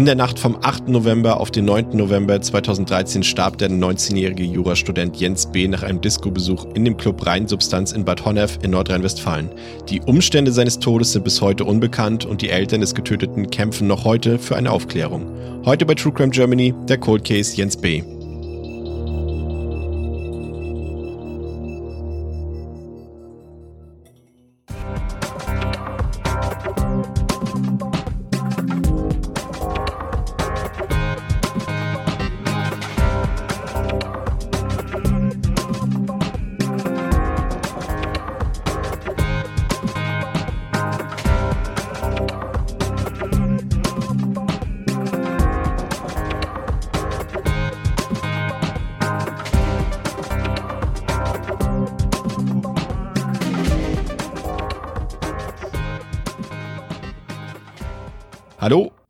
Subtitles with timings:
[0.00, 0.88] In der Nacht vom 8.
[0.88, 1.90] November auf den 9.
[1.92, 5.68] November 2013 starb der 19-jährige Jurastudent Jens B.
[5.68, 9.50] nach einem Disco-Besuch in dem Club Rheinsubstanz in Bad Honnef in Nordrhein-Westfalen.
[9.90, 14.06] Die Umstände seines Todes sind bis heute unbekannt und die Eltern des Getöteten kämpfen noch
[14.06, 15.26] heute für eine Aufklärung.
[15.66, 18.02] Heute bei True Crime Germany der Cold Case Jens B.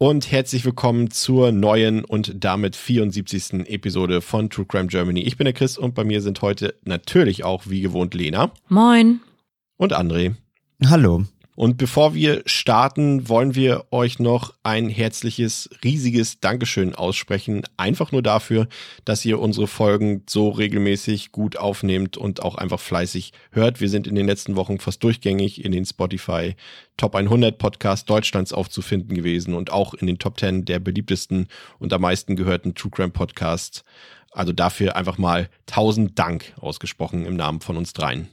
[0.03, 3.69] und herzlich willkommen zur neuen und damit 74.
[3.69, 5.21] Episode von True Crime Germany.
[5.21, 8.51] Ich bin der Chris und bei mir sind heute natürlich auch wie gewohnt Lena.
[8.71, 9.21] Moin.
[9.77, 10.37] Und André.
[10.87, 11.27] Hallo.
[11.57, 17.65] Und bevor wir starten, wollen wir euch noch ein herzliches, riesiges Dankeschön aussprechen.
[17.77, 18.69] Einfach nur dafür,
[19.05, 23.81] dass ihr unsere Folgen so regelmäßig gut aufnehmt und auch einfach fleißig hört.
[23.81, 26.55] Wir sind in den letzten Wochen fast durchgängig in den Spotify
[26.97, 31.93] Top 100 Podcasts Deutschlands aufzufinden gewesen und auch in den Top 10 der beliebtesten und
[31.93, 33.85] am meisten gehörten True Crime Podcasts.
[34.31, 38.29] Also dafür einfach mal tausend Dank ausgesprochen im Namen von uns dreien.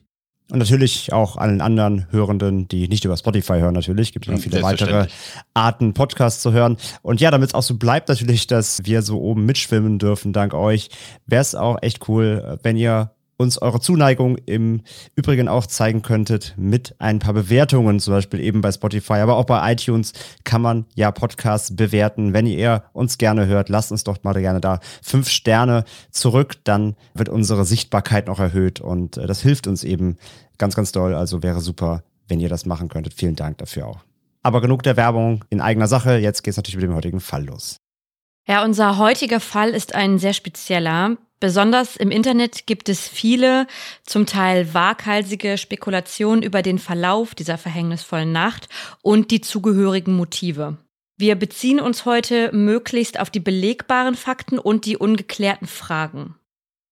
[0.49, 4.13] Und natürlich auch allen anderen Hörenden, die nicht über Spotify hören, natürlich.
[4.13, 5.07] Gibt es noch viele weitere
[5.53, 6.77] Arten, Podcasts zu hören.
[7.01, 10.53] Und ja, damit es auch so bleibt, natürlich, dass wir so oben mitschwimmen dürfen, dank
[10.53, 10.89] euch,
[11.25, 14.81] wäre es auch echt cool, wenn ihr uns eure Zuneigung im
[15.15, 19.45] Übrigen auch zeigen könntet mit ein paar Bewertungen, zum Beispiel eben bei Spotify, aber auch
[19.45, 20.13] bei iTunes
[20.43, 22.33] kann man ja Podcasts bewerten.
[22.33, 26.95] Wenn ihr uns gerne hört, lasst uns doch mal gerne da fünf Sterne zurück, dann
[27.13, 30.17] wird unsere Sichtbarkeit noch erhöht und äh, das hilft uns eben
[30.57, 31.13] ganz, ganz doll.
[31.13, 33.13] Also wäre super, wenn ihr das machen könntet.
[33.13, 33.99] Vielen Dank dafür auch.
[34.43, 36.17] Aber genug der Werbung in eigener Sache.
[36.17, 37.77] Jetzt geht es natürlich mit dem heutigen Fall los.
[38.47, 41.17] Ja, unser heutiger Fall ist ein sehr spezieller.
[41.41, 43.67] Besonders im Internet gibt es viele,
[44.03, 48.69] zum Teil waghalsige Spekulationen über den Verlauf dieser verhängnisvollen Nacht
[49.01, 50.77] und die zugehörigen Motive.
[51.17, 56.35] Wir beziehen uns heute möglichst auf die belegbaren Fakten und die ungeklärten Fragen.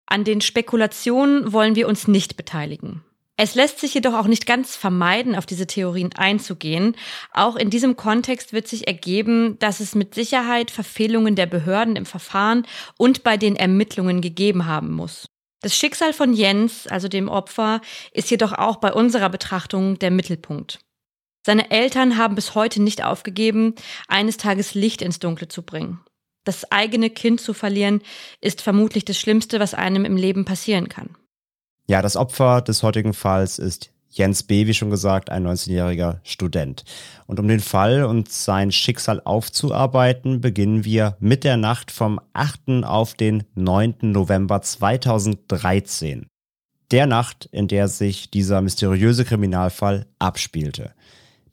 [0.07, 3.05] An den Spekulationen wollen wir uns nicht beteiligen.
[3.43, 6.95] Es lässt sich jedoch auch nicht ganz vermeiden, auf diese Theorien einzugehen.
[7.33, 12.07] Auch in diesem Kontext wird sich ergeben, dass es mit Sicherheit Verfehlungen der Behörden im
[12.07, 12.65] Verfahren
[12.99, 15.27] und bei den Ermittlungen gegeben haben muss.
[15.61, 17.81] Das Schicksal von Jens, also dem Opfer,
[18.13, 20.79] ist jedoch auch bei unserer Betrachtung der Mittelpunkt.
[21.45, 23.75] Seine Eltern haben bis heute nicht aufgegeben,
[24.07, 25.99] eines Tages Licht ins Dunkle zu bringen.
[26.45, 28.03] Das eigene Kind zu verlieren,
[28.41, 31.17] ist vermutlich das Schlimmste, was einem im Leben passieren kann.
[31.89, 36.85] Ja, das Opfer des heutigen Falls ist Jens B., wie schon gesagt, ein 19-jähriger Student.
[37.27, 42.85] Und um den Fall und sein Schicksal aufzuarbeiten, beginnen wir mit der Nacht vom 8.
[42.85, 43.95] auf den 9.
[44.03, 46.27] November 2013.
[46.91, 50.93] Der Nacht, in der sich dieser mysteriöse Kriminalfall abspielte.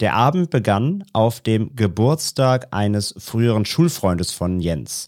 [0.01, 5.07] Der Abend begann auf dem Geburtstag eines früheren Schulfreundes von Jens.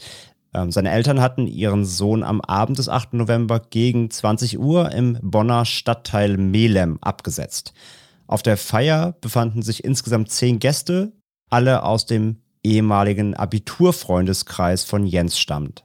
[0.53, 3.13] Ähm, seine Eltern hatten ihren Sohn am Abend des 8.
[3.13, 7.73] November gegen 20 Uhr im Bonner Stadtteil Melem abgesetzt.
[8.27, 11.13] Auf der Feier befanden sich insgesamt zehn Gäste,
[11.49, 15.83] alle aus dem ehemaligen Abiturfreundeskreis von Jens stammt.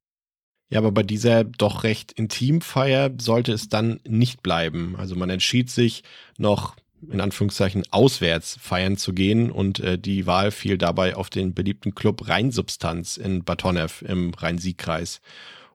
[0.69, 4.97] Ja, aber bei dieser doch recht intim Feier sollte es dann nicht bleiben.
[4.99, 6.03] Also man entschied sich
[6.38, 6.76] noch
[7.10, 11.94] in Anführungszeichen auswärts feiern zu gehen und äh, die Wahl fiel dabei auf den beliebten
[11.94, 15.20] Club Rheinsubstanz in Batonev im Rhein-Sieg-Kreis.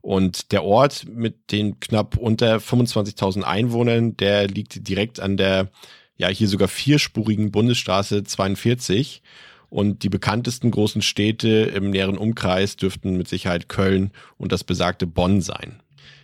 [0.02, 5.70] Und der Ort mit den knapp unter 25.000 Einwohnern, der liegt direkt an der,
[6.18, 9.22] ja, hier sogar vierspurigen Bundesstraße 42.
[9.70, 15.08] Und die bekanntesten großen Städte im näheren Umkreis dürften mit Sicherheit Köln und das besagte
[15.08, 15.82] Bonn sein.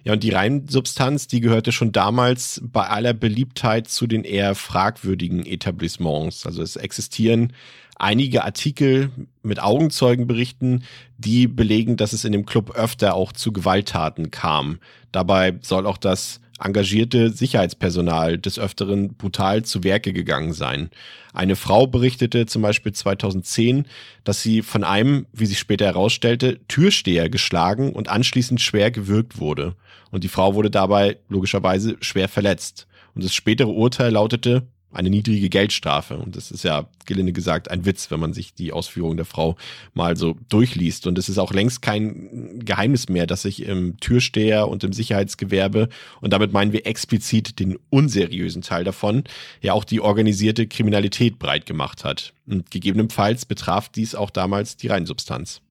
[0.08, 5.46] Ja, und die Reinsubstanz, die gehörte schon damals bei aller Beliebtheit zu den eher fragwürdigen
[5.46, 6.46] Etablissements.
[6.46, 7.52] Also es existieren
[7.98, 9.12] einige Artikel
[9.44, 10.86] mit Augenzeugenberichten,
[11.18, 14.80] die belegen, dass es in dem Club öfter auch zu Gewalttaten kam.
[15.12, 20.90] Dabei soll auch das engagierte Sicherheitspersonal des Öfteren brutal zu Werke gegangen sein.
[21.34, 23.86] Eine Frau berichtete zum Beispiel 2010,
[24.24, 29.76] dass sie von einem, wie sich später herausstellte, Türsteher geschlagen und anschließend schwer gewürgt wurde.
[30.12, 32.88] Und die Frau wurde dabei logischerweise schwer verletzt.
[33.14, 36.18] Und das spätere Urteil lautete eine niedrige Geldstrafe.
[36.18, 39.56] Und das ist ja, gelinde gesagt, ein Witz, wenn man sich die Ausführungen der Frau
[39.94, 41.08] mal so durchliest.
[41.08, 45.90] Und es ist auch längst kein Geheimnis mehr, dass sich im Türsteher und im Sicherheitsgewerbe,
[46.22, 49.24] und damit meinen wir explizit den unseriösen Teil davon,
[49.62, 52.34] ja auch die organisierte Kriminalität breit gemacht hat.
[52.46, 55.62] Und gegebenenfalls betraf dies auch damals die Reinsubstanz.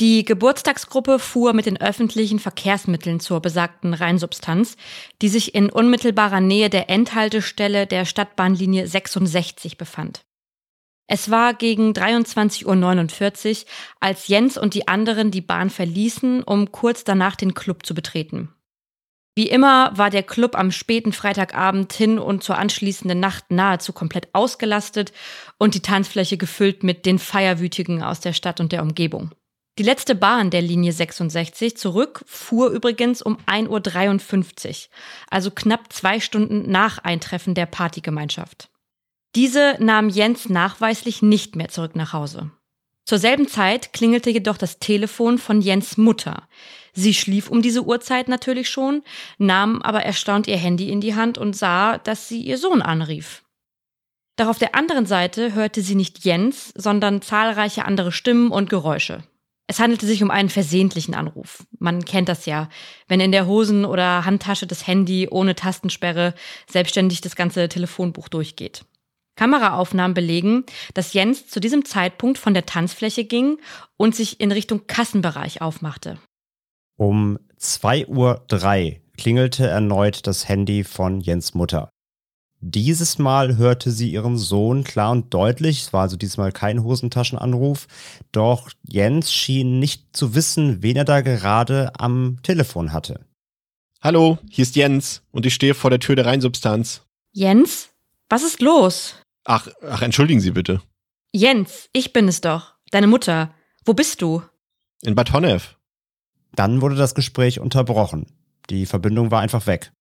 [0.00, 4.76] Die Geburtstagsgruppe fuhr mit den öffentlichen Verkehrsmitteln zur besagten Rheinsubstanz,
[5.20, 10.20] die sich in unmittelbarer Nähe der Endhaltestelle der Stadtbahnlinie 66 befand.
[11.08, 13.66] Es war gegen 23.49 Uhr,
[13.98, 18.54] als Jens und die anderen die Bahn verließen, um kurz danach den Club zu betreten.
[19.34, 24.28] Wie immer war der Club am späten Freitagabend hin und zur anschließenden Nacht nahezu komplett
[24.32, 25.12] ausgelastet
[25.58, 29.32] und die Tanzfläche gefüllt mit den Feierwütigen aus der Stadt und der Umgebung.
[29.78, 34.74] Die letzte Bahn der Linie 66 zurück fuhr übrigens um 1.53 Uhr,
[35.30, 38.70] also knapp zwei Stunden nach Eintreffen der Partygemeinschaft.
[39.36, 42.50] Diese nahm Jens nachweislich nicht mehr zurück nach Hause.
[43.04, 46.48] Zur selben Zeit klingelte jedoch das Telefon von Jens Mutter.
[46.92, 49.04] Sie schlief um diese Uhrzeit natürlich schon,
[49.38, 53.44] nahm aber erstaunt ihr Handy in die Hand und sah, dass sie ihr Sohn anrief.
[54.34, 59.22] Doch auf der anderen Seite hörte sie nicht Jens, sondern zahlreiche andere Stimmen und Geräusche.
[59.70, 61.66] Es handelte sich um einen versehentlichen Anruf.
[61.78, 62.70] Man kennt das ja,
[63.06, 66.34] wenn in der Hosen- oder Handtasche das Handy ohne Tastensperre
[66.68, 68.86] selbstständig das ganze Telefonbuch durchgeht.
[69.36, 73.58] Kameraaufnahmen belegen, dass Jens zu diesem Zeitpunkt von der Tanzfläche ging
[73.98, 76.18] und sich in Richtung Kassenbereich aufmachte.
[76.96, 81.90] Um 2.03 Uhr klingelte erneut das Handy von Jens Mutter.
[82.60, 85.82] Dieses Mal hörte sie ihren Sohn klar und deutlich.
[85.82, 87.86] Es war also diesmal kein Hosentaschenanruf.
[88.32, 93.24] Doch Jens schien nicht zu wissen, wen er da gerade am Telefon hatte.
[94.00, 97.02] Hallo, hier ist Jens und ich stehe vor der Tür der Reinsubstanz.
[97.32, 97.90] Jens?
[98.28, 99.14] Was ist los?
[99.44, 100.82] Ach, ach, entschuldigen Sie bitte.
[101.32, 102.74] Jens, ich bin es doch.
[102.90, 103.54] Deine Mutter.
[103.84, 104.42] Wo bist du?
[105.02, 105.78] In Bad Honnef.
[106.54, 108.26] Dann wurde das Gespräch unterbrochen.
[108.68, 109.92] Die Verbindung war einfach weg.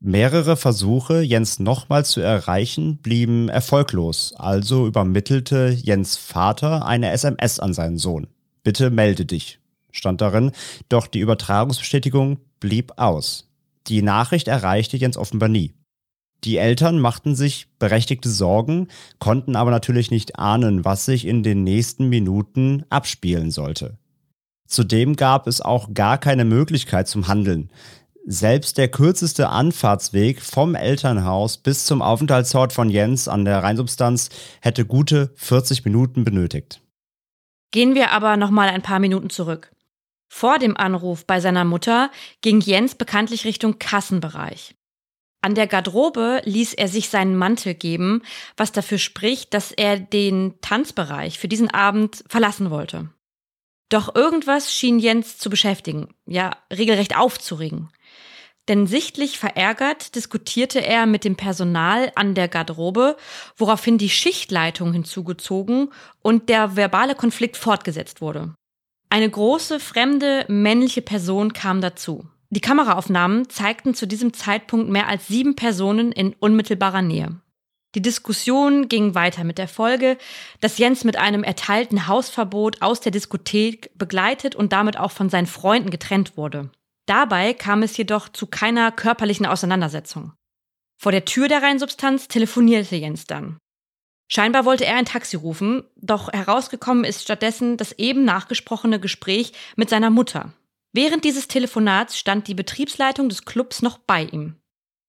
[0.00, 7.72] Mehrere Versuche, Jens nochmal zu erreichen, blieben erfolglos, also übermittelte Jens Vater eine SMS an
[7.72, 8.26] seinen Sohn.
[8.62, 9.60] Bitte melde dich,
[9.90, 10.52] stand darin,
[10.88, 13.50] doch die Übertragungsbestätigung blieb aus.
[13.86, 15.74] Die Nachricht erreichte Jens offenbar nie.
[16.44, 18.88] Die Eltern machten sich berechtigte Sorgen,
[19.18, 23.96] konnten aber natürlich nicht ahnen, was sich in den nächsten Minuten abspielen sollte.
[24.66, 27.70] Zudem gab es auch gar keine Möglichkeit zum Handeln.
[28.26, 34.30] Selbst der kürzeste Anfahrtsweg vom Elternhaus bis zum Aufenthaltsort von Jens an der Rheinsubstanz
[34.62, 36.80] hätte gute 40 Minuten benötigt.
[37.70, 39.72] Gehen wir aber noch mal ein paar Minuten zurück.
[40.28, 42.10] Vor dem Anruf bei seiner Mutter
[42.40, 44.74] ging Jens bekanntlich Richtung Kassenbereich.
[45.42, 48.22] An der Garderobe ließ er sich seinen Mantel geben,
[48.56, 53.10] was dafür spricht, dass er den Tanzbereich für diesen Abend verlassen wollte.
[53.90, 57.90] Doch irgendwas schien Jens zu beschäftigen, ja, regelrecht aufzuregen.
[58.68, 63.16] Denn sichtlich verärgert diskutierte er mit dem Personal an der Garderobe,
[63.56, 68.54] woraufhin die Schichtleitung hinzugezogen und der verbale Konflikt fortgesetzt wurde.
[69.10, 72.26] Eine große, fremde, männliche Person kam dazu.
[72.50, 77.40] Die Kameraaufnahmen zeigten zu diesem Zeitpunkt mehr als sieben Personen in unmittelbarer Nähe.
[77.94, 80.18] Die Diskussion ging weiter mit der Folge,
[80.60, 85.46] dass Jens mit einem erteilten Hausverbot aus der Diskothek begleitet und damit auch von seinen
[85.46, 86.70] Freunden getrennt wurde.
[87.06, 90.32] Dabei kam es jedoch zu keiner körperlichen Auseinandersetzung.
[90.96, 93.58] Vor der Tür der Reinsubstanz telefonierte Jens dann.
[94.30, 99.90] Scheinbar wollte er ein Taxi rufen, doch herausgekommen ist stattdessen das eben nachgesprochene Gespräch mit
[99.90, 100.54] seiner Mutter.
[100.92, 104.56] Während dieses Telefonats stand die Betriebsleitung des Clubs noch bei ihm.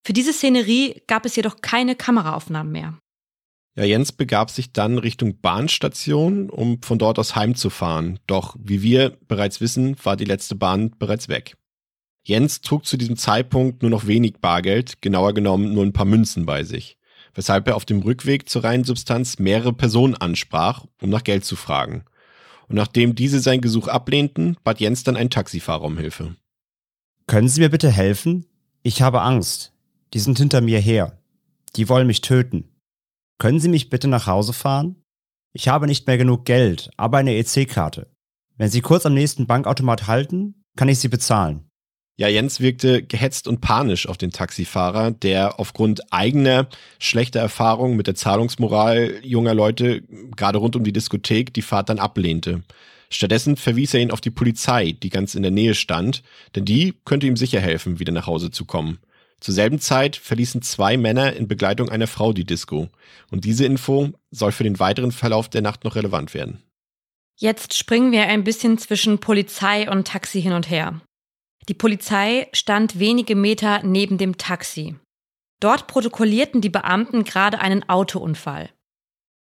[0.06, 2.98] Für diese Szenerie gab es jedoch keine Kameraaufnahmen mehr.
[3.78, 8.20] Ja, Jens begab sich dann Richtung Bahnstation, um von dort aus heimzufahren.
[8.26, 11.56] Doch wie wir bereits wissen, war die letzte Bahn bereits weg.
[12.28, 16.48] Jens trug zu diesem Zeitpunkt nur noch wenig Bargeld, genauer genommen nur ein paar Münzen
[16.48, 16.98] bei sich,
[17.36, 21.56] weshalb er auf dem Rückweg zur reinen Substanz mehrere Personen ansprach, um nach Geld zu
[21.56, 22.04] fragen.
[22.68, 26.36] Und nachdem diese sein Gesuch ablehnten, bat Jens dann einen Taxifahrer um Hilfe.
[27.28, 28.48] Können Sie mir bitte helfen?
[28.82, 29.72] Ich habe Angst.
[30.16, 31.20] Die sind hinter mir her.
[31.76, 32.72] Die wollen mich töten.
[33.38, 34.96] Können Sie mich bitte nach Hause fahren?
[35.54, 38.10] Ich habe nicht mehr genug Geld, aber eine EC-Karte.
[38.58, 41.70] Wenn Sie kurz am nächsten Bankautomat halten, kann ich Sie bezahlen.
[42.18, 48.08] Ja, Jens wirkte gehetzt und panisch auf den Taxifahrer, der aufgrund eigener schlechter Erfahrungen mit
[48.08, 50.02] der Zahlungsmoral junger Leute,
[50.36, 52.64] gerade rund um die Diskothek, die Fahrt dann ablehnte.
[53.10, 56.24] Stattdessen verwies er ihn auf die Polizei, die ganz in der Nähe stand,
[56.56, 59.00] denn die könnte ihm sicher helfen, wieder nach Hause zu kommen.
[59.42, 62.90] Zur selben Zeit verließen zwei Männer in Begleitung einer Frau die Disco.
[63.30, 66.64] Und diese Info soll für den weiteren Verlauf der Nacht noch relevant werden.
[67.38, 71.02] Jetzt springen wir ein bisschen zwischen Polizei und Taxi hin und her.
[71.68, 74.96] Die Polizei stand wenige Meter neben dem Taxi.
[75.60, 78.70] Dort protokollierten die Beamten gerade einen Autounfall.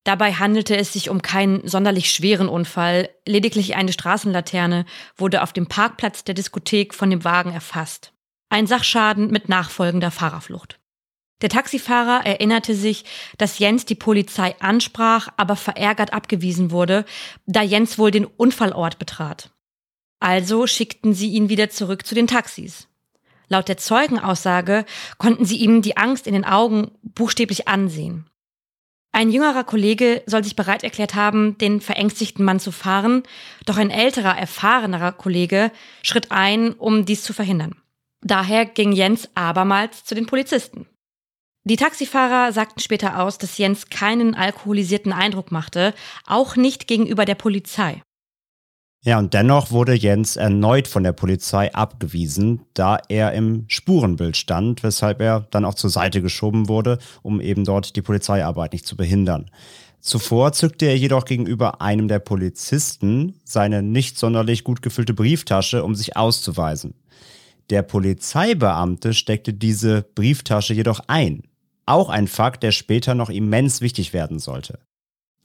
[0.04, 5.66] Dabei handelte es sich um keinen sonderlich schweren Unfall, lediglich eine Straßenlaterne wurde auf dem
[5.66, 8.12] Parkplatz der Diskothek von dem Wagen erfasst.
[8.48, 10.80] Ein Sachschaden mit nachfolgender Fahrerflucht.
[11.42, 13.04] Der Taxifahrer erinnerte sich,
[13.36, 17.04] dass Jens die Polizei ansprach, aber verärgert abgewiesen wurde,
[17.46, 19.50] da Jens wohl den Unfallort betrat.
[20.20, 22.88] Also schickten sie ihn wieder zurück zu den Taxis.
[23.48, 24.84] Laut der Zeugenaussage
[25.16, 28.26] konnten sie ihm die Angst in den Augen buchstäblich ansehen.
[29.10, 33.22] Ein jüngerer Kollege soll sich bereit erklärt haben, den verängstigten Mann zu fahren,
[33.64, 35.72] doch ein älterer, erfahrenerer Kollege
[36.02, 37.74] schritt ein, um dies zu verhindern.
[38.20, 40.86] Daher ging Jens abermals zu den Polizisten.
[41.64, 45.94] Die Taxifahrer sagten später aus, dass Jens keinen alkoholisierten Eindruck machte,
[46.26, 48.02] auch nicht gegenüber der Polizei.
[49.04, 54.82] Ja, und dennoch wurde Jens erneut von der Polizei abgewiesen, da er im Spurenbild stand,
[54.82, 58.96] weshalb er dann auch zur Seite geschoben wurde, um eben dort die Polizeiarbeit nicht zu
[58.96, 59.50] behindern.
[60.00, 65.94] Zuvor zückte er jedoch gegenüber einem der Polizisten seine nicht sonderlich gut gefüllte Brieftasche, um
[65.94, 66.94] sich auszuweisen.
[67.70, 71.42] Der Polizeibeamte steckte diese Brieftasche jedoch ein.
[71.86, 74.78] Auch ein Fakt, der später noch immens wichtig werden sollte.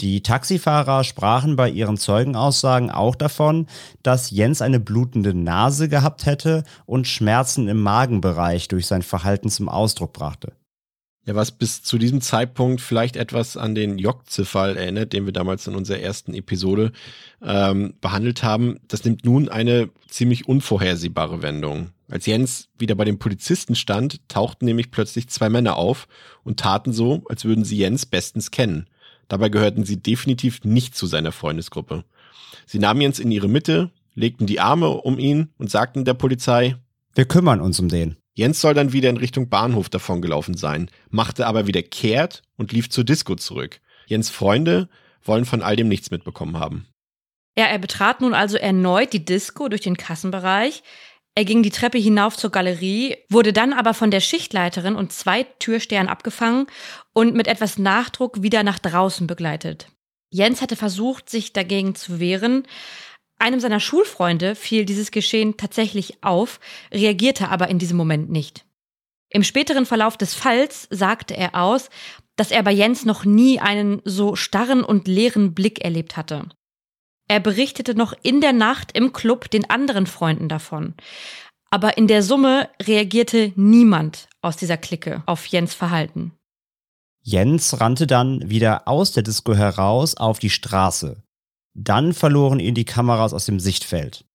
[0.02, 3.68] Die Taxifahrer sprachen bei ihren Zeugenaussagen auch davon,
[4.02, 9.70] dass Jens eine blutende Nase gehabt hätte und Schmerzen im Magenbereich durch sein Verhalten zum
[9.70, 10.54] Ausdruck brachte.
[11.26, 15.66] Ja, was bis zu diesem Zeitpunkt vielleicht etwas an den Jokze-Fall erinnert, den wir damals
[15.68, 16.92] in unserer ersten Episode
[17.42, 21.92] ähm, behandelt haben, das nimmt nun eine ziemlich unvorhersehbare Wendung.
[22.10, 26.10] Als Jens wieder bei den Polizisten stand, tauchten nämlich plötzlich zwei Männer auf
[26.44, 28.88] und taten so, als würden sie Jens bestens kennen.
[29.28, 32.04] Dabei gehörten sie definitiv nicht zu seiner Freundesgruppe.
[32.66, 36.76] Sie nahmen Jens in ihre Mitte, legten die Arme um ihn und sagten der Polizei,
[37.16, 38.18] wir kümmern uns um den.
[38.36, 42.90] Jens soll dann wieder in Richtung Bahnhof davongelaufen sein, machte aber wieder kehrt und lief
[42.90, 43.80] zur Disco zurück.
[44.08, 44.90] Jens Freunde
[45.24, 46.88] wollen von all dem nichts mitbekommen haben.
[47.56, 50.82] Ja, er betrat nun also erneut die Disco durch den Kassenbereich.
[51.36, 55.44] Er ging die Treppe hinauf zur Galerie, wurde dann aber von der Schichtleiterin und zwei
[55.60, 56.68] Türstern abgefangen
[57.12, 59.88] und mit etwas Nachdruck wieder nach draußen begleitet.
[60.30, 62.68] Jens hatte versucht, sich dagegen zu wehren,
[63.40, 66.60] einem seiner Schulfreunde fiel dieses Geschehen tatsächlich auf,
[66.94, 68.66] reagierte aber in diesem Moment nicht.
[69.30, 71.90] Im späteren Verlauf des Falls sagte er aus,
[72.36, 76.48] dass er bei Jens noch nie einen so starren und leeren Blick erlebt hatte.
[77.34, 80.94] Er berichtete noch in der Nacht im Club den anderen Freunden davon.
[81.72, 86.34] Aber in der Summe reagierte niemand aus dieser Clique auf Jens Verhalten.
[87.24, 91.24] Jens rannte dann wieder aus der Disco heraus auf die Straße.
[91.74, 94.26] Dann verloren ihn die Kameras aus dem Sichtfeld.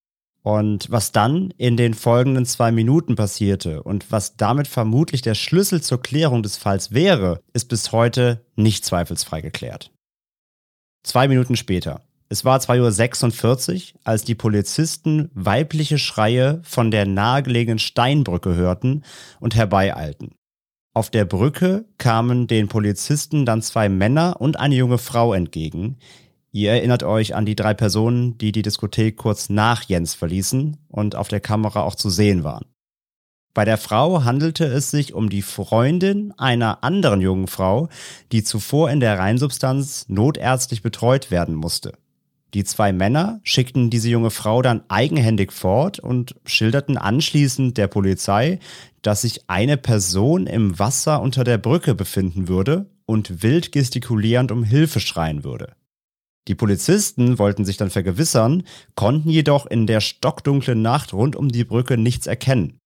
[0.42, 5.80] Und was dann in den folgenden zwei Minuten passierte und was damit vermutlich der Schlüssel
[5.82, 9.92] zur Klärung des Falls wäre, ist bis heute nicht zweifelsfrei geklärt.
[11.04, 12.07] Zwei Minuten später.
[12.28, 19.02] Es war 2.46 Uhr, als die Polizisten weibliche Schreie von der nahegelegenen Steinbrücke hörten
[19.40, 20.34] und herbeieilten.
[20.94, 25.98] Auf der Brücke kamen den Polizisten dann zwei Männer und eine junge Frau entgegen,
[26.50, 31.14] Ihr erinnert euch an die drei Personen, die die Diskothek kurz nach Jens verließen und
[31.14, 32.64] auf der Kamera auch zu sehen waren.
[33.52, 37.88] Bei der Frau handelte es sich um die Freundin einer anderen jungen Frau,
[38.32, 41.92] die zuvor in der Reinsubstanz notärztlich betreut werden musste.
[42.54, 48.58] Die zwei Männer schickten diese junge Frau dann eigenhändig fort und schilderten anschließend der Polizei,
[49.02, 54.64] dass sich eine Person im Wasser unter der Brücke befinden würde und wild gestikulierend um
[54.64, 55.74] Hilfe schreien würde.
[56.48, 58.62] Die Polizisten wollten sich dann vergewissern,
[58.94, 62.78] konnten jedoch in der stockdunklen Nacht rund um die Brücke nichts erkennen.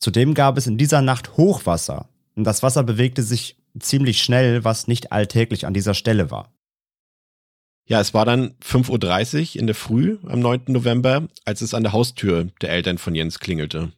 [0.00, 4.88] Zudem gab es in dieser Nacht Hochwasser und das Wasser bewegte sich ziemlich schnell, was
[4.88, 6.53] nicht alltäglich an dieser Stelle war.
[7.86, 10.64] Ja, es war dann 5.30 Uhr in der Früh am 9.
[10.68, 13.92] November, als es an der Haustür der Eltern von Jens klingelte.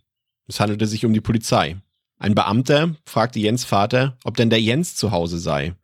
[0.49, 1.76] Es handelte sich um die Polizei.
[2.19, 5.75] Ein Beamter fragte Jens Vater, ob denn der Jens zu Hause sei.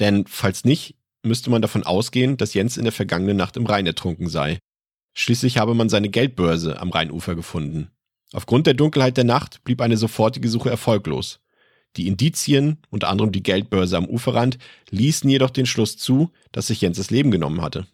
[0.00, 3.86] Denn falls nicht, müsste man davon ausgehen, dass Jens in der vergangenen Nacht im Rhein
[3.86, 4.58] ertrunken sei.
[5.14, 7.90] Schließlich habe man seine Geldbörse am Rheinufer gefunden.
[8.32, 11.38] Aufgrund der Dunkelheit der Nacht blieb eine sofortige Suche erfolglos.
[11.96, 14.58] Die Indizien, unter anderem die Geldbörse am Uferrand,
[14.90, 17.86] ließen jedoch den Schluss zu, dass sich Jens das Leben genommen hatte.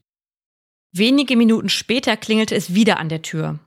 [0.93, 3.59] Wenige Minuten später klingelte es wieder an der Tür.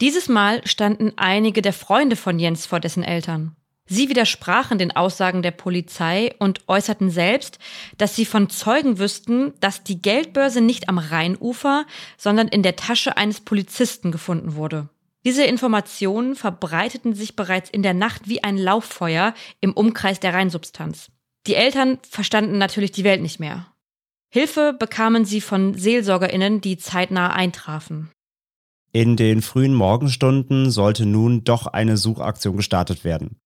[0.00, 3.56] Dieses Mal standen einige der Freunde von Jens vor dessen Eltern.
[3.86, 7.58] Sie widersprachen den Aussagen der Polizei und äußerten selbst,
[7.98, 11.86] dass sie von Zeugen wüssten, dass die Geldbörse nicht am Rheinufer,
[12.16, 14.88] sondern in der Tasche eines Polizisten gefunden wurde.
[15.24, 21.10] Diese Informationen verbreiteten sich bereits in der Nacht wie ein Lauffeuer im Umkreis der Rheinsubstanz.
[21.46, 23.66] Die Eltern verstanden natürlich die Welt nicht mehr.
[24.30, 28.10] Hilfe bekamen sie von Seelsorgerinnen, die zeitnah eintrafen.
[28.92, 33.36] In den frühen Morgenstunden sollte nun doch eine Suchaktion gestartet werden.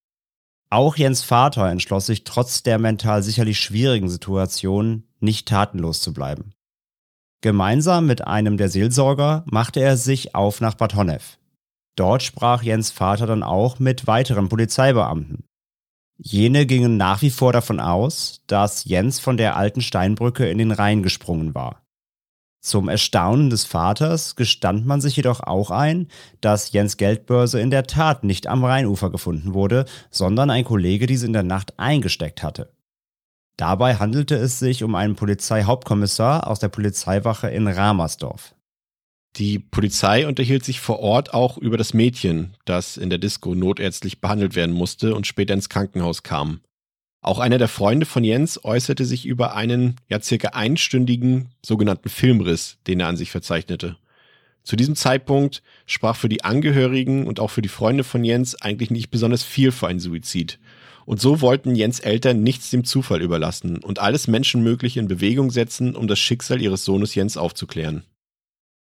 [0.70, 6.52] Auch Jens Vater entschloss sich trotz der mental sicherlich schwierigen Situation nicht tatenlos zu bleiben.
[7.42, 11.38] Gemeinsam mit einem der Seelsorger machte er sich auf nach Bad Honnef.
[11.96, 15.44] Dort sprach Jens Vater dann auch mit weiteren Polizeibeamten.
[16.18, 20.72] Jene gingen nach wie vor davon aus, dass Jens von der alten Steinbrücke in den
[20.72, 21.82] Rhein gesprungen war.
[22.66, 26.08] Zum Erstaunen des Vaters gestand man sich jedoch auch ein,
[26.40, 31.26] dass Jens Geldbörse in der Tat nicht am Rheinufer gefunden wurde, sondern ein Kollege diese
[31.26, 32.72] in der Nacht eingesteckt hatte.
[33.56, 38.55] Dabei handelte es sich um einen Polizeihauptkommissar aus der Polizeiwache in Ramersdorf.
[39.36, 44.22] Die Polizei unterhielt sich vor Ort auch über das Mädchen, das in der Disco notärztlich
[44.22, 46.60] behandelt werden musste und später ins Krankenhaus kam.
[47.20, 52.78] Auch einer der Freunde von Jens äußerte sich über einen ja circa einstündigen sogenannten Filmriss,
[52.86, 53.96] den er an sich verzeichnete.
[54.62, 58.90] Zu diesem Zeitpunkt sprach für die Angehörigen und auch für die Freunde von Jens eigentlich
[58.90, 60.58] nicht besonders viel für einen Suizid.
[61.04, 65.94] Und so wollten Jens Eltern nichts dem Zufall überlassen und alles Menschenmögliche in Bewegung setzen,
[65.94, 68.02] um das Schicksal ihres Sohnes Jens aufzuklären.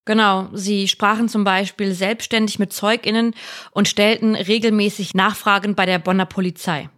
[0.07, 3.35] Genau, sie sprachen zum Beispiel selbstständig mit Zeuginnen
[3.71, 6.89] und stellten regelmäßig Nachfragen bei der Bonner Polizei.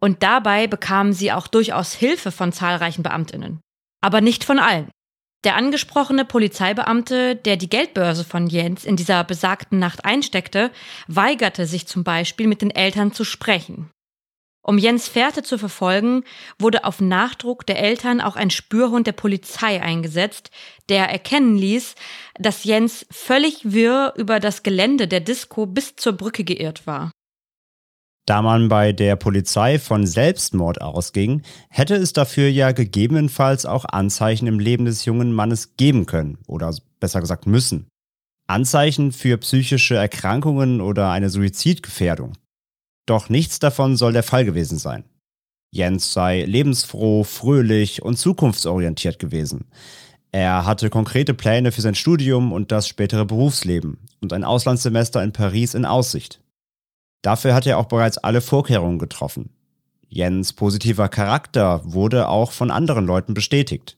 [0.00, 3.60] Und dabei bekamen sie auch durchaus Hilfe von zahlreichen Beamtinnen.
[4.00, 4.90] Aber nicht von allen.
[5.44, 10.70] Der angesprochene Polizeibeamte, der die Geldbörse von Jens in dieser besagten Nacht einsteckte,
[11.08, 13.90] weigerte sich zum Beispiel mit den Eltern zu sprechen.
[14.70, 16.22] Um Jens Fährte zu verfolgen,
[16.60, 20.52] wurde auf Nachdruck der Eltern auch ein Spürhund der Polizei eingesetzt,
[20.88, 21.96] der erkennen ließ,
[22.38, 27.10] dass Jens völlig wirr über das Gelände der Disco bis zur Brücke geirrt war.
[28.26, 34.46] Da man bei der Polizei von Selbstmord ausging, hätte es dafür ja gegebenenfalls auch Anzeichen
[34.46, 37.88] im Leben des jungen Mannes geben können oder besser gesagt müssen.
[38.46, 42.34] Anzeichen für psychische Erkrankungen oder eine Suizidgefährdung.
[43.10, 45.02] Doch nichts davon soll der Fall gewesen sein.
[45.72, 49.64] Jens sei lebensfroh, fröhlich und zukunftsorientiert gewesen.
[50.30, 55.32] Er hatte konkrete Pläne für sein Studium und das spätere Berufsleben und ein Auslandssemester in
[55.32, 56.40] Paris in Aussicht.
[57.20, 59.50] Dafür hat er auch bereits alle Vorkehrungen getroffen.
[60.06, 63.96] Jens positiver Charakter wurde auch von anderen Leuten bestätigt.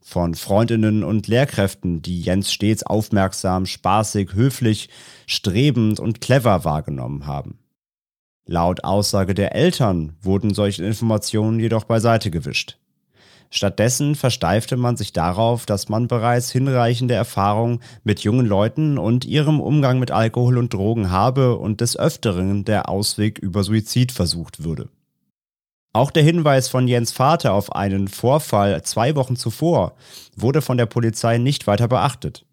[0.00, 4.88] Von Freundinnen und Lehrkräften, die Jens stets aufmerksam, spaßig, höflich,
[5.26, 7.58] strebend und clever wahrgenommen haben.
[8.48, 12.78] Laut Aussage der Eltern wurden solche Informationen jedoch beiseite gewischt.
[13.50, 19.60] Stattdessen versteifte man sich darauf, dass man bereits hinreichende Erfahrung mit jungen Leuten und ihrem
[19.60, 24.88] Umgang mit Alkohol und Drogen habe und des Öfteren der Ausweg über Suizid versucht würde.
[25.92, 29.96] Auch der Hinweis von Jens Vater auf einen Vorfall zwei Wochen zuvor
[30.36, 32.45] wurde von der Polizei nicht weiter beachtet.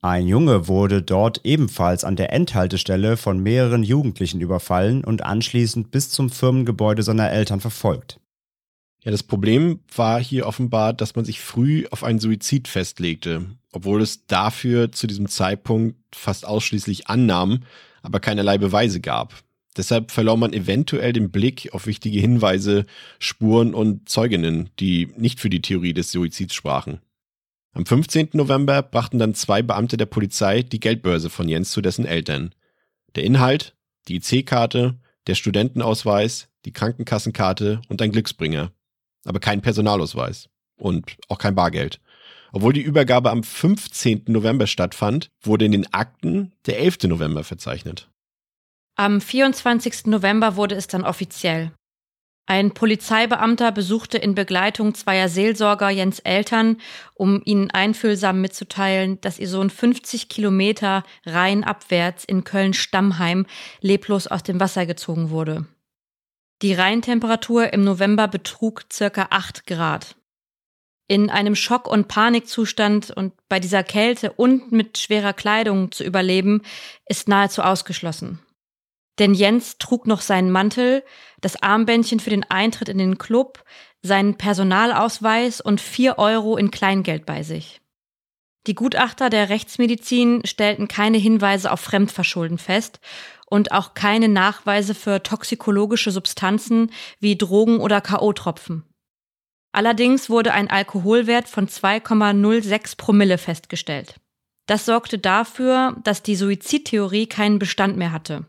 [0.00, 6.10] Ein Junge wurde dort ebenfalls an der Endhaltestelle von mehreren Jugendlichen überfallen und anschließend bis
[6.10, 8.20] zum Firmengebäude seiner Eltern verfolgt.
[9.02, 14.00] Ja, das Problem war hier offenbar, dass man sich früh auf einen Suizid festlegte, obwohl
[14.00, 17.64] es dafür zu diesem Zeitpunkt fast ausschließlich Annahmen,
[18.02, 19.34] aber keinerlei Beweise gab.
[19.76, 22.86] Deshalb verlor man eventuell den Blick auf wichtige Hinweise,
[23.18, 27.00] Spuren und Zeuginnen, die nicht für die Theorie des Suizids sprachen.
[27.78, 28.30] Am 15.
[28.34, 32.54] November brachten dann zwei Beamte der Polizei die Geldbörse von Jens zu dessen Eltern.
[33.14, 33.74] Der Inhalt,
[34.08, 38.72] die IC-Karte, der Studentenausweis, die Krankenkassenkarte und ein Glücksbringer
[39.28, 42.00] aber kein Personalausweis und auch kein Bargeld.
[42.50, 44.24] Obwohl die Übergabe am 15.
[44.28, 47.04] November stattfand, wurde in den Akten der 11.
[47.04, 48.10] November verzeichnet.
[48.96, 50.06] Am 24.
[50.06, 51.72] November wurde es dann offiziell.
[52.50, 56.78] Ein Polizeibeamter besuchte in Begleitung zweier Seelsorger Jens Eltern,
[57.12, 63.44] um ihnen einfühlsam mitzuteilen, dass ihr Sohn 50 Kilometer rheinabwärts in Köln-Stammheim
[63.82, 65.66] leblos aus dem Wasser gezogen wurde.
[66.62, 70.16] Die Rheintemperatur im November betrug circa 8 Grad.
[71.06, 76.62] In einem Schock- und Panikzustand und bei dieser Kälte und mit schwerer Kleidung zu überleben,
[77.04, 78.38] ist nahezu ausgeschlossen.
[79.18, 81.02] Denn Jens trug noch seinen Mantel,
[81.40, 83.64] das Armbändchen für den Eintritt in den Club,
[84.02, 87.80] seinen Personalausweis und vier Euro in Kleingeld bei sich.
[88.66, 93.00] Die Gutachter der Rechtsmedizin stellten keine Hinweise auf Fremdverschulden fest
[93.46, 98.82] und auch keine Nachweise für toxikologische Substanzen wie Drogen oder K.O.-Tropfen.
[99.72, 104.20] Allerdings wurde ein Alkoholwert von 2,06 Promille festgestellt.
[104.66, 108.44] Das sorgte dafür, dass die Suizidtheorie keinen Bestand mehr hatte.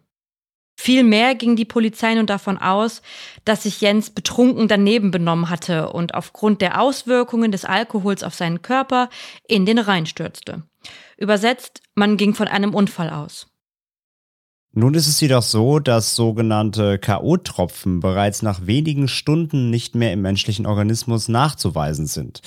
[0.82, 3.02] Vielmehr ging die Polizei nun davon aus,
[3.44, 8.62] dass sich Jens betrunken daneben benommen hatte und aufgrund der Auswirkungen des Alkohols auf seinen
[8.62, 9.10] Körper
[9.46, 10.64] in den Rhein stürzte.
[11.18, 13.48] Übersetzt, man ging von einem Unfall aus.
[14.72, 20.22] Nun ist es jedoch so, dass sogenannte KO-Tropfen bereits nach wenigen Stunden nicht mehr im
[20.22, 22.42] menschlichen Organismus nachzuweisen sind.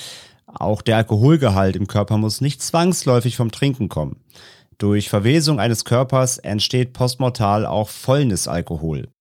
[0.46, 4.16] Auch der Alkoholgehalt im Körper muss nicht zwangsläufig vom Trinken kommen.
[4.82, 9.12] Durch Verwesung eines Körpers entsteht postmortal auch Fäulnisalkohol.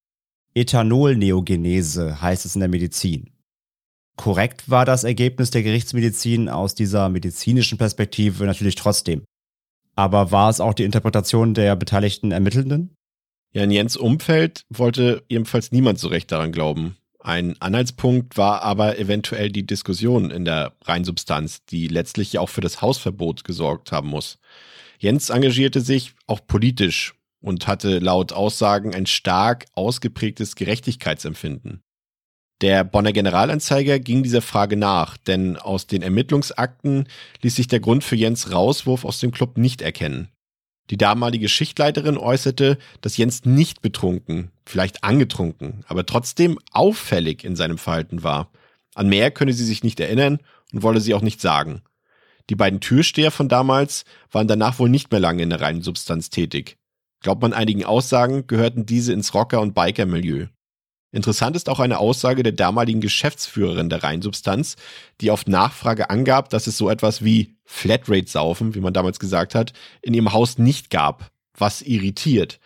[0.56, 3.30] Ethanolneogenese heißt es in der Medizin.
[4.18, 9.24] Korrekt war das Ergebnis der Gerichtsmedizin aus dieser medizinischen Perspektive natürlich trotzdem.
[9.96, 12.96] Aber war es auch die Interpretation der beteiligten Ermittelnden?
[13.54, 16.98] Ja, in Jens Umfeld wollte ebenfalls niemand so recht daran glauben.
[17.20, 22.82] Ein Anhaltspunkt war aber eventuell die Diskussion in der Reinsubstanz, die letztlich auch für das
[22.82, 24.40] Hausverbot gesorgt haben muss.
[25.02, 31.82] Jens engagierte sich auch politisch und hatte laut Aussagen ein stark ausgeprägtes Gerechtigkeitsempfinden.
[32.62, 37.08] Der Bonner Generalanzeiger ging dieser Frage nach, denn aus den Ermittlungsakten
[37.42, 40.28] ließ sich der Grund für Jens Rauswurf aus dem Club nicht erkennen.
[40.92, 47.80] Die damalige Schichtleiterin äußerte, dass Jens nicht betrunken, vielleicht angetrunken, aber trotzdem auffällig in seinem
[47.80, 48.52] Verhalten war.
[48.94, 50.38] An mehr könne sie sich nicht erinnern
[50.72, 51.82] und wolle sie auch nicht sagen.
[52.52, 56.30] Die beiden Türsteher von damals waren danach wohl nicht mehr lange in der reinen Substanz
[56.30, 56.76] tätig.
[57.22, 60.48] Glaubt man einigen Aussagen, gehörten diese ins Rocker- und Biker-Milieu.
[61.14, 64.76] Interessant ist auch eine Aussage der damaligen Geschäftsführerin der Reinsubstanz,
[65.22, 69.72] die auf Nachfrage angab, dass es so etwas wie Flatrate-Saufen, wie man damals gesagt hat,
[70.02, 72.60] in ihrem Haus nicht gab, was irritiert.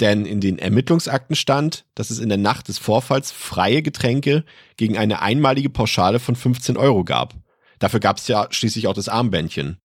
[0.00, 4.46] Denn in den Ermittlungsakten stand, dass es in der Nacht des Vorfalls freie Getränke
[4.78, 7.34] gegen eine einmalige Pauschale von 15 Euro gab.
[7.78, 9.78] Dafür gab es ja schließlich auch das Armbändchen.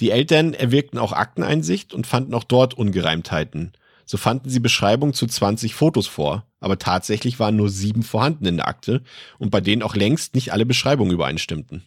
[0.00, 3.72] Die Eltern erwirkten auch Akteneinsicht und fanden auch dort Ungereimtheiten.
[4.06, 8.56] So fanden sie Beschreibungen zu 20 Fotos vor, aber tatsächlich waren nur sieben vorhanden in
[8.56, 9.02] der Akte
[9.38, 11.84] und bei denen auch längst nicht alle Beschreibungen übereinstimmten.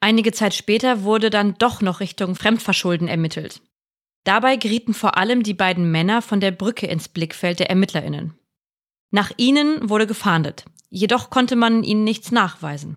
[0.00, 3.62] Einige Zeit später wurde dann doch noch Richtung Fremdverschulden ermittelt.
[4.24, 8.38] Dabei gerieten vor allem die beiden Männer von der Brücke ins Blickfeld der Ermittlerinnen.
[9.10, 12.94] Nach ihnen wurde gefahndet, jedoch konnte man ihnen nichts nachweisen.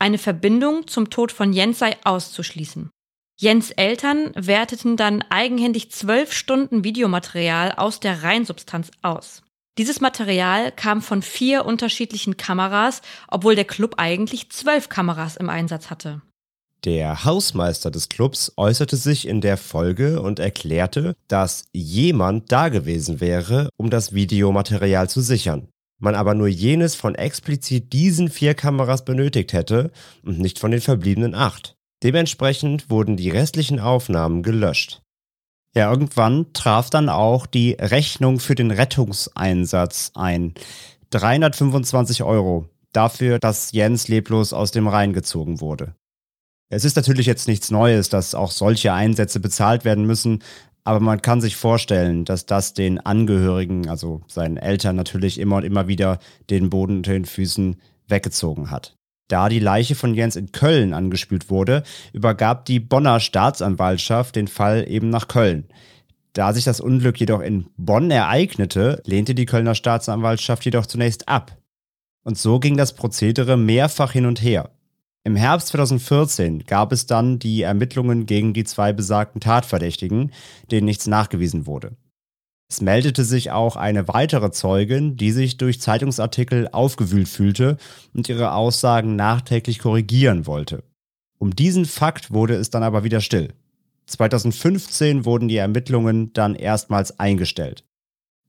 [0.00, 2.90] Eine Verbindung zum Tod von Jens sei auszuschließen.
[3.38, 9.42] Jens Eltern werteten dann eigenhändig zwölf Stunden Videomaterial aus der Reinsubstanz aus.
[9.76, 15.90] Dieses Material kam von vier unterschiedlichen Kameras, obwohl der Club eigentlich zwölf Kameras im Einsatz
[15.90, 16.22] hatte.
[16.84, 23.20] Der Hausmeister des Clubs äußerte sich in der Folge und erklärte, dass jemand da gewesen
[23.20, 25.68] wäre, um das Videomaterial zu sichern.
[26.00, 29.92] Man aber nur jenes von explizit diesen vier Kameras benötigt hätte
[30.24, 31.76] und nicht von den verbliebenen acht.
[32.02, 35.02] Dementsprechend wurden die restlichen Aufnahmen gelöscht.
[35.76, 40.54] Ja, irgendwann traf dann auch die Rechnung für den Rettungseinsatz ein.
[41.10, 45.94] 325 Euro dafür, dass Jens leblos aus dem Rhein gezogen wurde.
[46.72, 50.42] Es ist natürlich jetzt nichts Neues, dass auch solche Einsätze bezahlt werden müssen,
[50.84, 55.64] aber man kann sich vorstellen, dass das den Angehörigen, also seinen Eltern natürlich immer und
[55.64, 57.76] immer wieder den Boden unter den Füßen
[58.08, 58.96] weggezogen hat.
[59.28, 64.84] Da die Leiche von Jens in Köln angespült wurde, übergab die Bonner Staatsanwaltschaft den Fall
[64.88, 65.68] eben nach Köln.
[66.32, 71.56] Da sich das Unglück jedoch in Bonn ereignete, lehnte die Kölner Staatsanwaltschaft jedoch zunächst ab.
[72.24, 74.70] Und so ging das Prozedere mehrfach hin und her.
[75.22, 80.32] Im Herbst 2014 gab es dann die Ermittlungen gegen die zwei besagten Tatverdächtigen,
[80.70, 81.96] denen nichts nachgewiesen wurde.
[82.70, 87.76] Es meldete sich auch eine weitere Zeugin, die sich durch Zeitungsartikel aufgewühlt fühlte
[88.14, 90.84] und ihre Aussagen nachträglich korrigieren wollte.
[91.38, 93.52] Um diesen Fakt wurde es dann aber wieder still.
[94.06, 97.84] 2015 wurden die Ermittlungen dann erstmals eingestellt.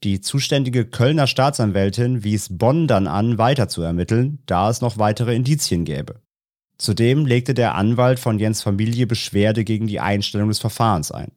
[0.03, 5.35] Die zuständige Kölner Staatsanwältin wies Bonn dann an, weiter zu ermitteln, da es noch weitere
[5.35, 6.21] Indizien gäbe.
[6.81, 11.31] Zudem legte der Anwalt von Jens Familie Beschwerde gegen die Einstellung des Verfahrens ein.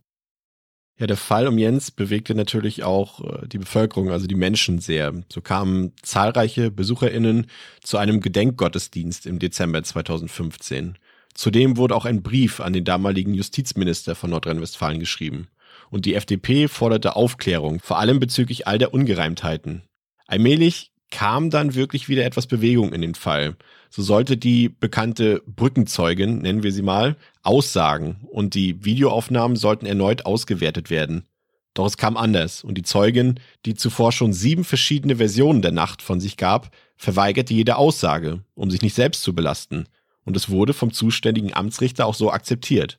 [0.99, 5.13] Ja, der Fall um Jens bewegte natürlich auch äh, die Bevölkerung, also die Menschen sehr.
[5.31, 7.49] So kamen zahlreiche BesucherInnen
[7.83, 10.97] zu einem Gedenkgottesdienst im Dezember 2015.
[11.35, 15.49] Zudem wurde auch ein Brief an den damaligen Justizminister von Nordrhein-Westfalen geschrieben.
[15.91, 19.83] Und die FDP forderte Aufklärung, vor allem bezüglich all der Ungereimtheiten.
[20.27, 23.57] Allmählich kam dann wirklich wieder etwas Bewegung in den Fall.
[23.97, 30.27] So sollte die bekannte Brückenzeugin, nennen wir sie mal, aussagen und die Videoaufnahmen sollten erneut
[30.27, 31.29] ausgewertet werden.
[31.75, 36.03] Doch es kam anders und die Zeugin, die zuvor schon sieben verschiedene Versionen der Nacht
[36.03, 39.87] von sich gab, verweigerte jede Aussage, um sich nicht selbst zu belasten.
[40.25, 42.99] Und es wurde vom zuständigen Amtsrichter auch so akzeptiert.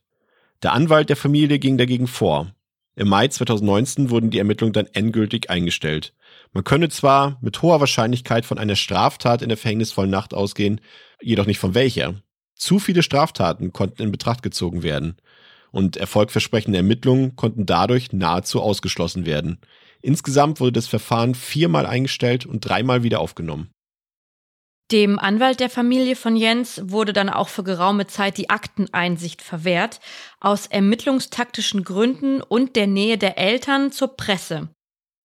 [0.64, 2.56] Der Anwalt der Familie ging dagegen vor.
[2.96, 6.14] Im Mai 2019 wurden die Ermittlungen dann endgültig eingestellt.
[6.56, 10.80] Man könne zwar mit hoher Wahrscheinlichkeit von einer Straftat in der verhängnisvollen Nacht ausgehen,
[11.22, 12.16] jedoch nicht von welcher.
[12.56, 15.18] Zu viele Straftaten konnten in Betracht gezogen werden
[15.72, 19.60] und erfolgversprechende Ermittlungen konnten dadurch nahezu ausgeschlossen werden.
[20.02, 23.70] Insgesamt wurde das Verfahren viermal eingestellt und dreimal wieder aufgenommen.
[24.94, 30.00] Dem Anwalt der Familie von Jens wurde dann auch für geraume Zeit die Akteneinsicht verwehrt,
[30.40, 34.70] aus ermittlungstaktischen Gründen und der Nähe der Eltern zur Presse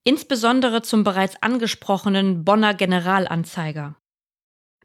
[0.05, 3.97] insbesondere zum bereits angesprochenen Bonner Generalanzeiger.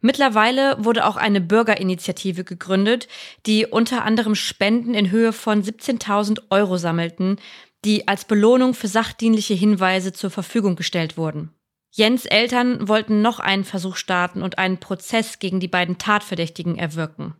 [0.01, 3.07] Mittlerweile wurde auch eine Bürgerinitiative gegründet,
[3.45, 7.37] die unter anderem Spenden in Höhe von 17.000 Euro sammelten,
[7.85, 11.51] die als Belohnung für sachdienliche Hinweise zur Verfügung gestellt wurden.
[11.91, 17.35] Jens Eltern wollten noch einen Versuch starten und einen Prozess gegen die beiden Tatverdächtigen erwirken.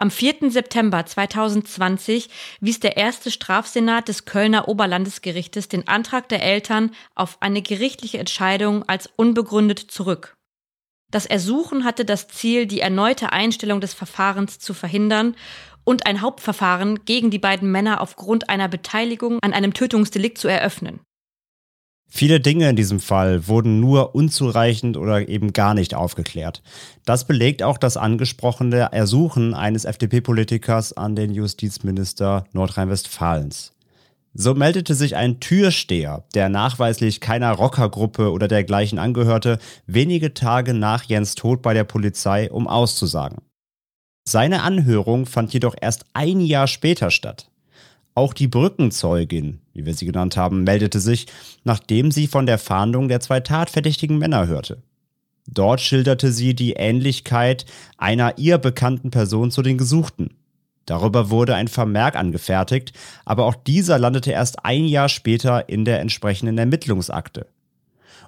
[0.00, 0.50] Am 4.
[0.50, 2.30] September 2020
[2.62, 8.82] wies der erste Strafsenat des Kölner Oberlandesgerichtes den Antrag der Eltern auf eine gerichtliche Entscheidung
[8.88, 10.38] als unbegründet zurück.
[11.10, 15.36] Das Ersuchen hatte das Ziel, die erneute Einstellung des Verfahrens zu verhindern
[15.84, 21.00] und ein Hauptverfahren gegen die beiden Männer aufgrund einer Beteiligung an einem Tötungsdelikt zu eröffnen.
[22.12, 26.60] Viele Dinge in diesem Fall wurden nur unzureichend oder eben gar nicht aufgeklärt.
[27.04, 33.72] Das belegt auch das angesprochene Ersuchen eines FDP-Politikers an den Justizminister Nordrhein-Westfalens.
[34.34, 41.04] So meldete sich ein Türsteher, der nachweislich keiner Rockergruppe oder dergleichen angehörte, wenige Tage nach
[41.04, 43.38] Jens Tod bei der Polizei, um auszusagen.
[44.28, 47.50] Seine Anhörung fand jedoch erst ein Jahr später statt.
[48.14, 51.26] Auch die Brückenzeugin, wie wir sie genannt haben, meldete sich,
[51.64, 54.82] nachdem sie von der Fahndung der zwei tatverdächtigen Männer hörte.
[55.46, 57.64] Dort schilderte sie die Ähnlichkeit
[57.96, 60.34] einer ihr bekannten Person zu den Gesuchten.
[60.86, 62.92] Darüber wurde ein Vermerk angefertigt,
[63.24, 67.46] aber auch dieser landete erst ein Jahr später in der entsprechenden Ermittlungsakte.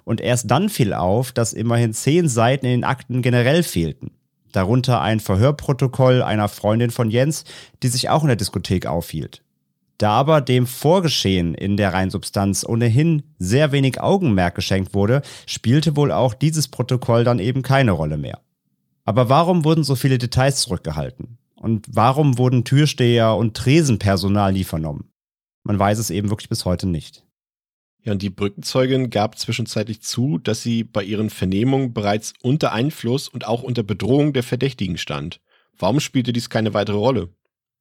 [0.05, 4.11] Und erst dann fiel auf, dass immerhin zehn Seiten in den Akten generell fehlten.
[4.51, 7.43] Darunter ein Verhörprotokoll einer Freundin von Jens,
[7.81, 9.41] die sich auch in der Diskothek aufhielt.
[9.97, 16.11] Da aber dem Vorgeschehen in der Reinsubstanz ohnehin sehr wenig Augenmerk geschenkt wurde, spielte wohl
[16.11, 18.41] auch dieses Protokoll dann eben keine Rolle mehr.
[19.05, 21.37] Aber warum wurden so viele Details zurückgehalten?
[21.55, 25.11] Und warum wurden Türsteher und Tresenpersonal nie vernommen?
[25.63, 27.23] Man weiß es eben wirklich bis heute nicht.
[28.03, 33.29] Ja, und die Brückenzeugin gab zwischenzeitlich zu, dass sie bei ihren Vernehmungen bereits unter Einfluss
[33.29, 35.39] und auch unter Bedrohung der Verdächtigen stand.
[35.77, 37.29] Warum spielte dies keine weitere Rolle?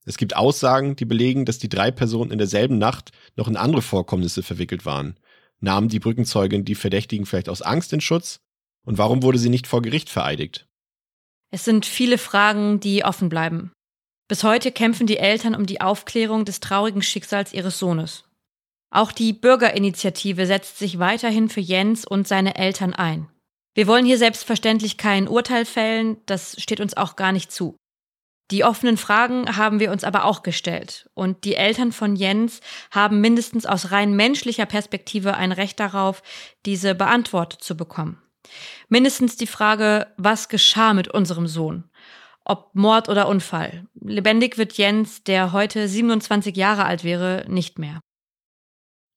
[0.05, 3.83] Es gibt Aussagen, die belegen, dass die drei Personen in derselben Nacht noch in andere
[3.83, 5.17] Vorkommnisse verwickelt waren.
[5.61, 8.41] Nahmen die Brückenzeugin die Verdächtigen vielleicht aus Angst in Schutz?
[8.85, 10.67] Und warum wurde sie nicht vor Gericht vereidigt?
[11.53, 13.73] Es sind viele Fragen, die offen bleiben.
[14.29, 18.25] Bis heute kämpfen die Eltern um die Aufklärung des traurigen Schicksals ihres Sohnes.
[18.91, 23.29] Auch die Bürgerinitiative setzt sich weiterhin für Jens und seine Eltern ein.
[23.75, 27.77] Wir wollen hier selbstverständlich kein Urteil fällen, das steht uns auch gar nicht zu.
[28.53, 31.09] Die offenen Fragen haben wir uns aber auch gestellt.
[31.15, 32.61] Und die Eltern von Jens
[32.91, 36.23] haben mindestens aus rein menschlicher Perspektive ein Recht darauf,
[36.67, 38.21] diese beantwortet zu bekommen.
[38.91, 41.85] Mindestens die Frage, was geschah mit unserem Sohn?
[42.45, 43.87] Ob Mord oder Unfall.
[43.99, 48.01] Lebendig wird Jens, der heute 27 Jahre alt wäre, nicht mehr.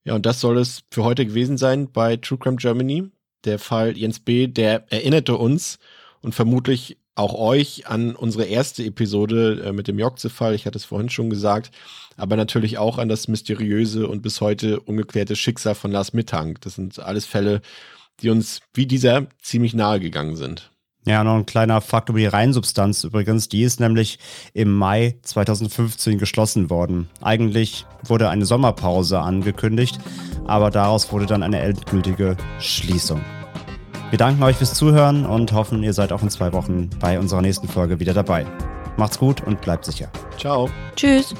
[0.05, 3.11] Ja, und das soll es für heute gewesen sein bei True Crime Germany.
[3.43, 5.79] Der Fall Jens B., der erinnerte uns
[6.21, 10.53] und vermutlich auch euch an unsere erste Episode äh, mit dem Jokze-Fall.
[10.53, 11.71] Ich hatte es vorhin schon gesagt.
[12.17, 16.61] Aber natürlich auch an das mysteriöse und bis heute ungeklärte Schicksal von Lars Mittank.
[16.61, 17.61] Das sind alles Fälle,
[18.21, 20.71] die uns wie dieser ziemlich nahe gegangen sind.
[21.07, 23.47] Ja, noch ein kleiner Fakt über die Reinsubstanz übrigens.
[23.47, 24.17] Die ist nämlich
[24.53, 27.09] im Mai 2015 geschlossen worden.
[27.21, 29.99] Eigentlich wurde eine Sommerpause angekündigt,
[30.45, 33.21] aber daraus wurde dann eine endgültige Schließung.
[34.11, 37.41] Wir danken euch fürs Zuhören und hoffen, ihr seid auch in zwei Wochen bei unserer
[37.41, 38.45] nächsten Folge wieder dabei.
[38.97, 40.09] Macht's gut und bleibt sicher.
[40.37, 40.69] Ciao.
[40.95, 41.33] Tschüss.